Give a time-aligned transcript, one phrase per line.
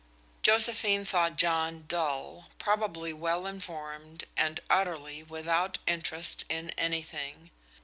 [0.41, 7.51] Josephine thought John dull, probably well informed, and utterly without interest in anything.